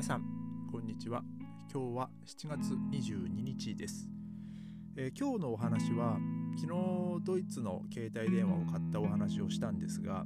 [0.00, 0.24] 皆さん
[0.72, 1.22] こんにちは。
[1.70, 4.08] 今日は7月22日です、
[4.96, 6.16] えー、今日のお話は
[6.58, 10.24] 昨日ドイツの携帯電話を買ったお話をしたんですが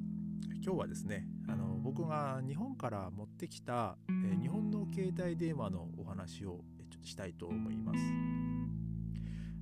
[0.65, 7.99] 今日はですねあの僕が日本から持ってきた、えー、日本の携帯電話のお話をちょっとしたいと思います。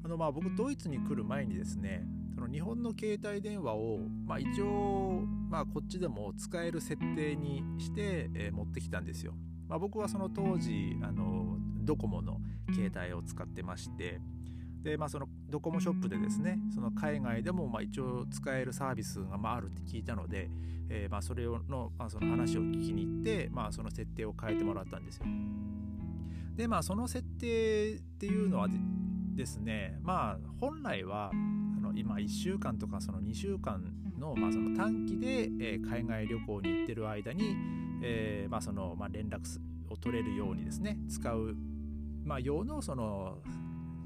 [0.05, 2.05] あのまあ僕ドイツに来る前にですね
[2.35, 9.33] その日本の携帯電話を、まあ、一応、まあ、こっちでも使える設定にして、えー、持ってきたんですよ。
[9.73, 12.43] まあ、僕はその当時あのドコモの
[12.75, 14.21] 携帯を使ってまして
[14.83, 20.51] で、まあ、そのドコモショップでですねその海外でもま一応使えるサービスがまあるって聞いたので、
[20.91, 25.25] えー、まそれの,、まあ、その話を聞きに行って、まあ、その設定を変えてもらったんですよ。
[26.55, 28.69] でまあその設定っていうのは
[29.35, 33.83] ですねまあ本来はあの今1週間とかその2週間
[34.19, 37.57] の,、まあその短期で、海外旅行に行ってる間に、
[38.03, 39.41] えー、まあそのまあ、連絡
[39.89, 41.55] を取れるようにですね使う、
[42.25, 43.39] まあ、用のその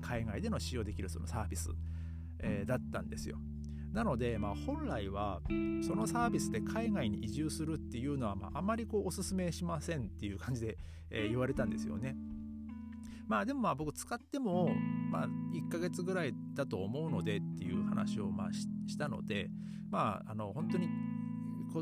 [0.03, 1.71] 海外での使用できるそのサービス、
[2.41, 3.39] えー、だったんですよ。
[3.93, 5.41] なので、まあ、本来は
[5.87, 10.77] そのサービスで海外に移住するっていうのは、まあ、あまりこうお勧めしませんっていう感じで、
[11.11, 12.15] えー、言われたんですよね。
[13.27, 14.71] まあでもまあ僕使っても
[15.11, 19.51] まあ1ヶ月ぐらいだと思うのでっていう話をまあしたので
[19.91, 20.89] まああの本当に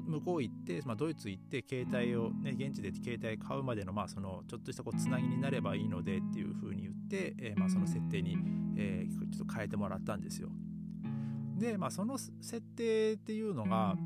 [0.03, 8.37] 向こう行って、まあ、ドイツ行って携帯を、ね、現地で携帯買うまでの,、まあそのちょっとしたこうつなぎになればいいのでっていうふうに言って、えー、まあ、その設定に、
[8.77, 10.49] えー、ちょっと変えてもらったんですよ。
[11.57, 13.97] で、まあ、その設定っていうのが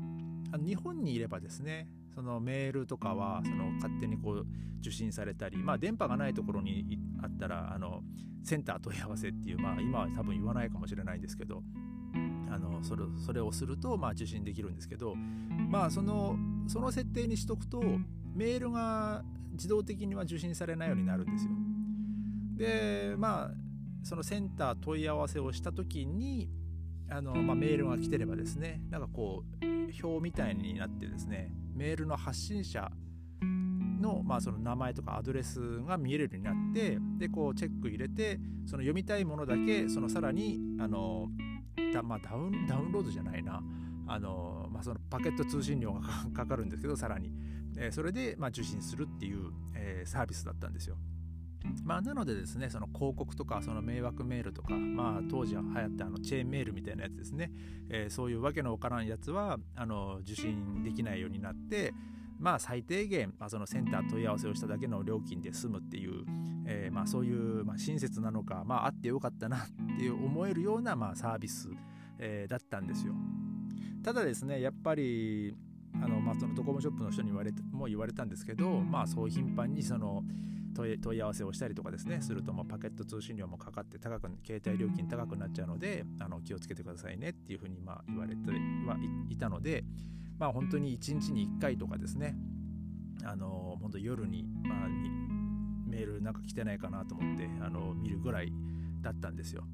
[0.57, 4.45] 日本にいればですねそのメールとかはその勝手にこう
[4.79, 8.01] 受信されたり、まあ、電波がないところにあったらあの
[8.43, 11.61] センター問い合わせっていう、まあ、今は多分言わないかもしれないんですけど
[12.51, 16.35] あのそれそれをすると、まあ、受信できるんですけど、まあ、その
[16.67, 17.81] その設定にしとくと
[18.33, 21.51] メールが自動的には受信されないようになるんですよ。
[22.57, 23.51] でまあ
[24.03, 26.49] そのセンター問い合わせをした時に
[27.09, 29.65] あの、まあ、メールが来てればですねなんかこう
[30.05, 32.89] 表みたいになってですねメールの発信者
[33.99, 41.27] の,、まあその名前とかアドレスが見えるようになってでこうチェック入れてその読みたいものだけそのさらにあの
[41.93, 43.61] だ、まあ、ダウンダウンロードじゃないな。
[44.07, 46.01] あの、まあ、そのパケット通信料が
[46.33, 47.31] か かるんですけどさらに、
[47.77, 50.97] えー、それで、まあ、受信するっていう、えー、サービスだったんですよ。
[51.83, 57.51] まあ、なのでですねその広告とかその迷惑メールとか、まあ、当時は流行ったあのチェーンメールみたいなやつですね、
[57.89, 61.93] えー、そういうわけのわからんやつはあの受信できないようになって
[62.39, 66.25] まあ最低限、まあ、そのセンター問い合わせをしただけの料金で済むっていう、
[66.65, 69.59] えー、まあそういう、まあ、親切なのか、まあ、あってよかったなっ
[69.99, 71.69] て思えるような、まあ、サービス、
[72.17, 73.13] えー、だったんですよ。
[74.03, 75.55] ただですねやっぱり
[76.01, 80.23] あの、まあ、そのドコモショップの人に言われも言われたんですけど、まあ、そう頻繁にその
[80.73, 88.97] 問い合わせをしたりとかですねすると、ま、パケット通信料もかかって高く携帯料金高くなっちゃうのであの気をつけてくださいねっていうふうにまあ言われては
[89.29, 89.83] いたので、
[90.39, 92.35] まあ、本当に1日に1回とかですね
[93.23, 94.87] あの本当夜に,、まあ、
[95.85, 98.53] メールなんか来てないかなと思ってあの見るぐらい
[99.01, 99.65] だったんですよ。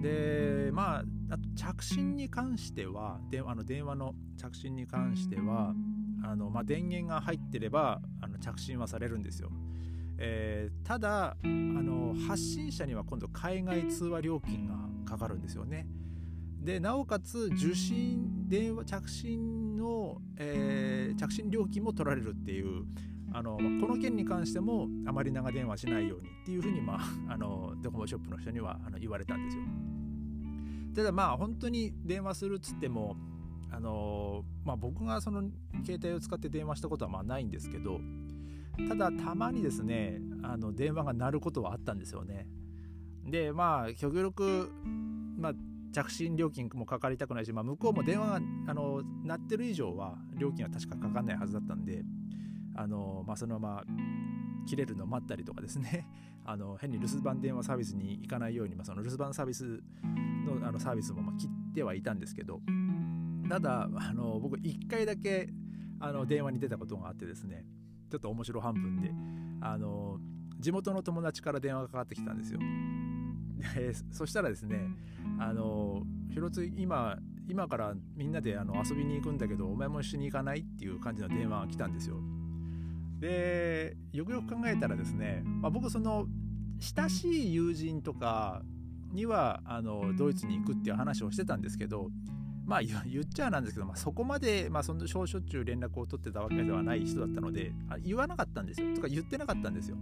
[0.00, 5.74] でまああと着信に関してはであの電話の着信に関しては
[6.24, 9.50] あの、まあ、電源が入ってればあの着信はされるんですよ。
[10.18, 15.86] えー、ただあの発信者には今度海外通話料金がかかるんですよね。
[16.62, 22.84] でなおかつ受信電話着信の、えー、着信料金も取られるっていう
[23.34, 27.00] あのこの件に関してもあまり長電話しないようにっていうふうに、まあ、
[27.32, 29.62] あのドコモショップの人にはあの言われたんですよ。
[30.94, 33.16] ただまあ本当に電話するっつっても
[33.74, 35.50] あのまあ、僕がその
[35.82, 38.02] 携帯を使って電話したことはまあないんですけど
[38.86, 42.46] ただたまにですねあの電話が鳴ることはあったんですよね。
[43.24, 44.70] でまあ極力、
[45.38, 45.54] まあ、
[45.92, 52.02] 着信料金もかかりたくないし、まあ、向こうも電話があの鳴ってる以上は料金は確かかかんないはずだったんで
[52.74, 53.84] あの、まあ、そのまま
[54.66, 56.08] 切れるのを待ったりとかですね
[56.44, 59.82] あの変に留守番電話サービスに行かないように、まあ、その留守番サービス
[60.44, 62.60] のあのサービスもま切ってはいたんですけど
[63.48, 65.52] ただあの僕1回だけ
[66.00, 67.64] あの電話に出たことがあってですね
[68.10, 69.12] ちょっと面白半分で
[69.60, 70.18] あの
[70.58, 72.60] 地元の友達から電話がかかってきたんですよ。
[73.74, 74.88] で そしたらですね
[75.38, 77.18] あの広津今
[77.48, 82.16] 今からみんなであの遊びに行くんだけどお前も一緒に行かないっていう感じの電話が来たんですよ。
[83.20, 86.26] でよくよく考えたらですね、まあ、僕その
[86.80, 88.62] 親しい友人とか
[89.12, 92.10] にはあのドイツに行くっていう話をしてたんですけど
[92.64, 97.72] まあ言っちゃなんですけど、まあ、そこまで、まあ、そのしょっちゅう連絡を取ってたわけではない人だったので
[98.04, 98.94] 言わなかったんですよ。
[98.94, 99.96] とか言ってなかったんですよ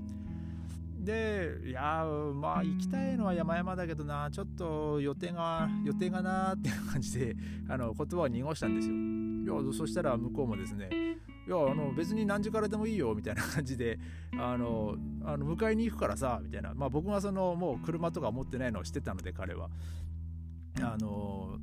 [1.05, 2.05] でいや
[2.35, 7.37] まあ行きたいのは山々だけどなちょっと予定が予定がなーっていう感じで
[7.69, 8.95] あの言葉を濁したんですよ。
[8.95, 10.91] いやそしたら向こうもですね
[11.47, 13.99] いやあの別に何時からでもいいよみたいな感じで
[14.39, 16.75] あのあの迎えに行くからさみたいな。
[16.75, 19.71] まあ僕がそのもう車とか持ってないのを知ってたので彼は。
[20.83, 21.59] あの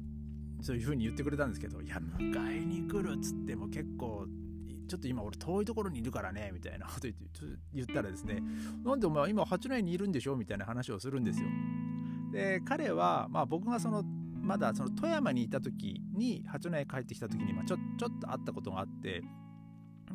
[0.61, 4.25] そういう風に言ってくれたんですけどいや迎えに来るっつっても結構
[4.87, 7.07] ちょっと今俺遠いところにいるからねみたいなこと
[7.73, 8.41] 言ったらですね
[8.83, 11.47] なんでお前今八内にいるんでしょみたいな話をするんですよ。
[12.31, 14.03] で彼はまあ僕がその
[14.41, 19.23] まだその富山にいた時に八戸帰ってきた時に、まあ、ちょちょっと会ったことがあって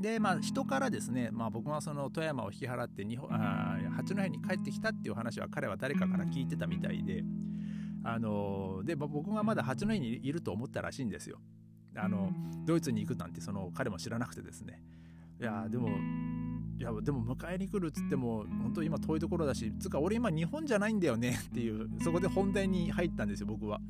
[0.00, 7.24] でまあ人からですね、まあ、僕がその富山を引き払って日本あ八戸に帰ってきたっていう話は彼は誰かから聞いてたみたいで
[8.04, 11.38] あので僕がまだ八戸にいると思ったらしいんですよ
[11.96, 12.32] あの
[12.64, 14.82] ドイツに行くなんてその彼も知らなくてですね。
[15.40, 15.88] いやでも
[16.78, 23.80] いやでも迎えに来るっつっても本当今遠いところだしつか俺今日本じゃないんだよねっていうそこで本題に入ったんですよ僕は。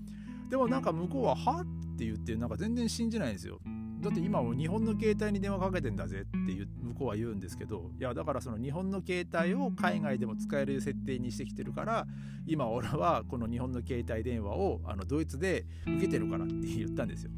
[0.50, 3.60] でもなんか向こうは「は?」って言ってなんか全然信じないんですよ。
[4.02, 12.06] だって今も日本の携帯に電話かけてんだぜっていう向こうは言うんですけどいやだからその日本の携帯を海外でも使える設定にしてきてるから
[12.44, 17.30] 今俺はこの日本の携帯電話をあのドイツで受けてるからって言ったんですよ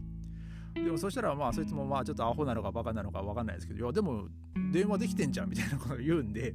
[0.75, 4.27] でもそしたらまあそいつもまあちょっとアホなのかバカなのか分かんないですけどいやでも
[4.73, 6.55] 電話できてんじゃんみたいなことを言うんで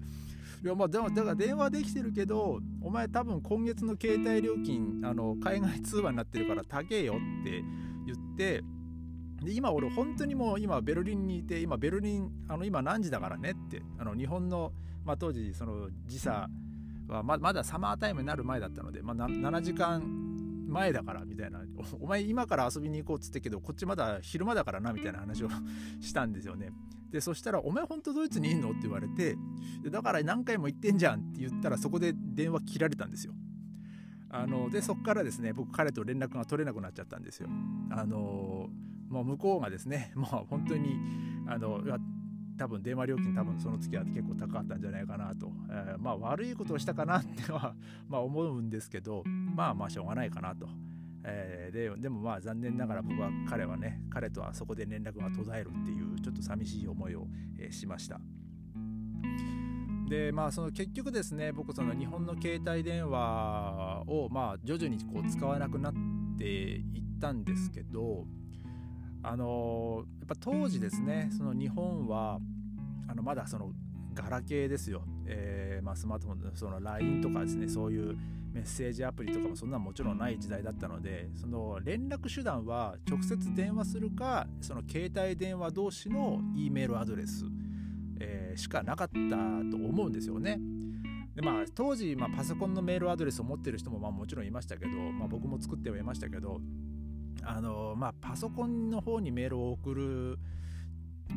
[0.63, 7.63] いやまあでもだから電話できてるけどお前多分今月の携帯料金あの海外通話になってるから高えよって
[8.05, 8.61] 言って
[9.41, 14.73] で今俺本当にもう今ベルリンにいて今ベルリンあの今何時だからねってあの日本の、
[15.05, 16.49] まあ、当時その時差
[17.07, 20.28] はままだサマータイムになる前だったので、まあ、7時間
[20.69, 21.61] 前だからみたいな。
[21.99, 25.49] お前今から遊びに行こうっつってけどこっちまだ昼間だからなみたいな話を
[25.99, 26.71] したんですよね。
[27.11, 29.35] でそしたら「お前ほんとドイツにいんの?」って言われて
[29.89, 33.33] だから何回も言ってんじゃんって言ったらそこで電話切られたんですよ。
[34.31, 37.49] あのでそこからですね僕彼と連絡が取れなくなっちゃったんですよ。
[37.89, 38.69] あの
[39.09, 40.99] もう向こうがですねもう本当に
[41.47, 41.81] あの
[42.59, 47.73] 多分電話料金多分その月は結構高かったんじゃないかなと、えー、まあ悪いことをしたかなっては
[48.09, 49.23] ま思うんですけど
[49.55, 50.67] まあまあしょうがないかなと、
[51.23, 57.27] えー、ででもまあ残念ながら僕は彼はね彼とはそこで連絡が途絶えるっていうちょっと寂しい思いを、
[57.57, 58.19] えー、しました。
[60.09, 65.93] でまあその結局ですね僕その日本の携帯電話をまあ徐々にこう使わなくなっ
[66.37, 68.25] ていったんですけど
[69.21, 72.39] あのやっぱ当時ですねその日本は
[73.07, 73.71] あのまだその
[74.13, 78.17] ガラケーですよ、えー、まあ、スマートフォンのその LINE とかですねそういう
[78.51, 87.45] メッセージアプリとかもそんなもちろんない時代だったのでその連絡手段は直接電話するかその携帯電話同士の E メールアドレス、
[88.19, 89.35] えー、しかなかった
[89.69, 90.59] と思うんですよね。
[91.35, 96.59] でまあ、当時、まあ、パソコンのメールアドレスを持ってる人もまあもちろんいましたけど、まあ、僕も作ってはいましたけど
[97.43, 100.39] あのまあパソコンの方にメールを送る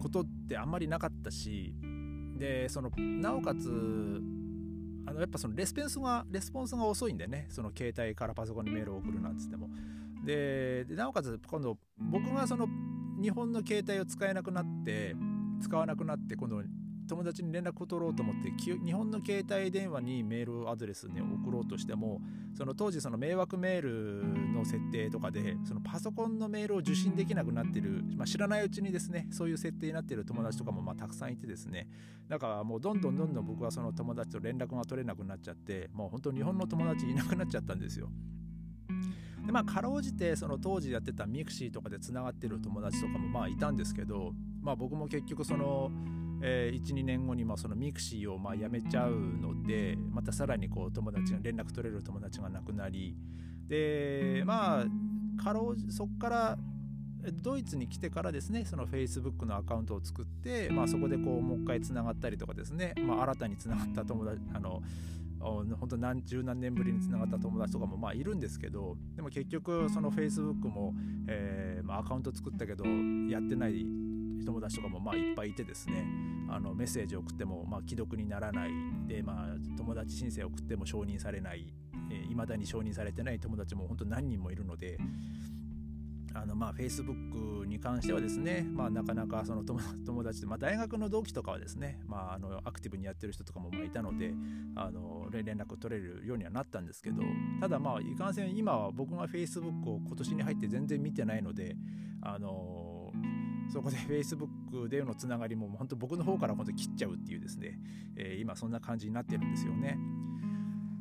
[0.00, 1.74] ことってあんまりなかったし
[2.38, 4.22] でそのなおかつ
[5.06, 9.68] あのやっぱそのレスポンスがレスポンスが遅いんでねその携帯からパソコンにメールを送るなんつっても。
[10.24, 12.68] でなおかつ今度僕がその
[13.20, 15.16] 日本の携帯を使えなくなって
[15.60, 16.62] 使わなくなって今度
[17.12, 22.22] 友達に連絡を取ろうと思って日本の携帯電話にメールアドレスに送ろうとしても
[22.56, 31.86] その当時その迷惑メールの設定とかでそのパソコンのメールを受信できなくなってる、まあ、知らないうちにですねそういう設定になってる友達とかもまあたくさんいてですね
[32.28, 38.08] だからもうどんどんどんどん僕はその友達と連絡が取れなくなっちゃってもう本当日本の友達いなくなっちゃったんですよ。
[39.44, 45.90] でまあかろうじてその当時やってたミクシーとかでつながってる友達とかもまあいたんですけどまあ僕も結局その
[46.42, 53.16] えー、12年後にもそのミクシーをまあやめちゃうのでまたさらにこう友達が連絡取れる友達がなくなり
[53.68, 56.58] でまあかろうそこから
[57.30, 64.82] ドイツに来てからですねその Facebook のアカウントを作って、まあ、そこでこうもう一回つながったりとかですね、まあ、新たにつながった友達あの
[65.40, 70.94] 本当何十何年ぶりにつながった友達とかもまあいるんですけどでも結局その Facebook も、
[71.28, 73.84] えーまあ、アカウント作ったけどやってない
[74.44, 76.06] 友達とかもまあいっぱいいてですね
[76.48, 78.70] あのメッセージを送ってもまあ既読にならない
[79.06, 84.98] で、まあ、友達申請を送っても承認されないいま、えー、だに承認されてない友達も本当何人もいるので
[86.34, 94.34] あのまあ Facebook に関してはですね、まあ、なかなかその 友達で、まあ、大学の同期とかはですね、まあ、あのアクティブにやってる人とかもまあいたので
[94.74, 97.22] あの連絡取れるようにはなったんですけど
[97.60, 101.76] ただまあいかんせん今は僕が Facebook を今年に入って全然見てないので
[102.20, 103.12] あの
[103.72, 107.78] そこで Facebook でのつながりも本当僕の方から本当切っちゃうっていうですね、
[108.16, 109.98] えー、今そんな感じになってるんですよね。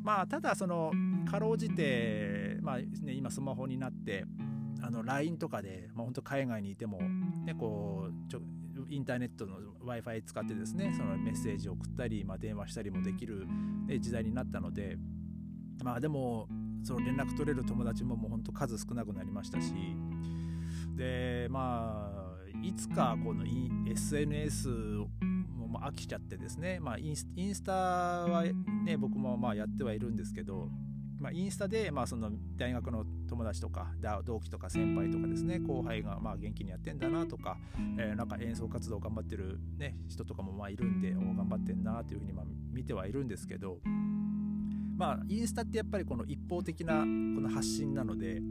[0.03, 0.91] まあただその
[1.29, 4.25] かろうじて、まあね、今スマホになって
[4.81, 6.99] あの LINE とかで、まあ、本当海外にいても、
[7.45, 8.41] ね、こうちょ
[8.89, 13.45] インターネットの w i f i 使ってですねそのメッセージを送ったり、まあ、電話したりもできる、
[13.87, 14.97] ね、時代になったので
[15.83, 16.47] まあでも
[16.83, 19.73] その連絡取れる友達ももう本当数少なくなりましたし
[20.95, 22.31] でまあ
[22.63, 23.43] いつかこの
[23.89, 28.43] SNS も飽きちゃってですね、まあ、インスタは
[28.85, 30.69] ね僕もまあやってはいるんですけど
[31.21, 33.91] まあ、インスタで、まあ、その大学の友達とか
[34.25, 37.57] 同期とか先輩とかですね後輩がまあ元気にやってんだなとか、
[37.99, 43.77] えー、なんか演奏活動頑張ってる、ね、人とかもまあいるんで頑張ってんなというふうにまあ見てはいるんですけど
[44.97, 48.41] まあインスタってやっぱりこの一方的なこの発信なので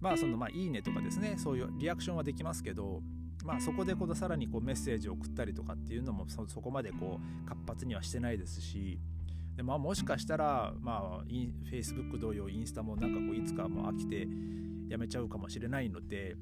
[0.00, 3.02] まあそのまあいいねとかですねそういうリアクションはできますけど
[3.44, 8.98] まあ、そこでこのさらにこうメッセージを送ったりとかっていうのもそこまでこう活発にはしてないですし
[9.56, 11.24] でまあ、もしかしたら、まあ、
[11.70, 14.26] Facebook 同様インスタもなんかこういつかもう飽きて
[14.88, 16.34] やめちゃうかもしれないので、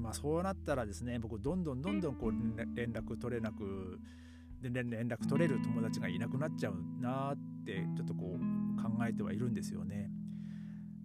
[0.00, 2.32] まあ、そうなったらですね僕どんどんどんどんこう
[2.76, 3.98] 連絡取れなく
[4.62, 10.10] で連絡取れる友達がいなくなっちゃうなってちょっとこう考えてはいるんですよね。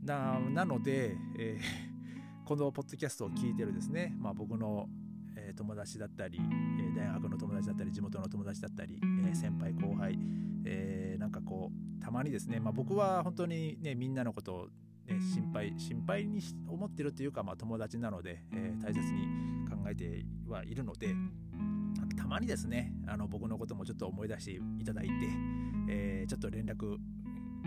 [0.03, 4.87] ななので、えー、このポッドキャストを聞いてるですね、まあ、僕の、
[5.55, 10.19] 友達だったり、えー、大学の友達だったり地元の友達だったり、えー、先輩後輩、
[10.65, 14.67] えなんかこうたまにですね、まあ、僕は本当にねみんなのことを、
[15.07, 19.27] ね、心配心配に思ってるというか、まあ、友達なので、え大切に
[19.69, 21.15] 考えてはいるので
[22.17, 25.11] たまにですねあの僕のこともちょっと思い出していただいて、
[25.89, 26.97] えちょっと連絡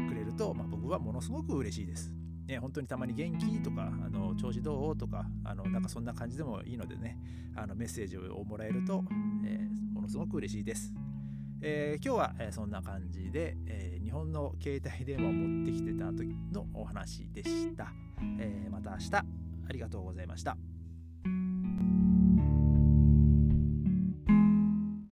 [0.08, 2.12] くれると、まあ、僕はものすごく嬉しいです。
[2.48, 7.18] ね、本当にたまに元気とか、あの調子どうとか、あのなんかそんな感じでもいいのでね、
[7.54, 9.04] あのメッセージをもらえると、
[9.44, 10.94] えー、ものすごく嬉しいです。
[11.60, 17.92] えー、今日は、え、そんな感じで、えー、日本の携帯電話を持ってきてた時のお話でした。
[18.40, 19.24] えまた明日あ
[19.72, 20.56] りがとうございました。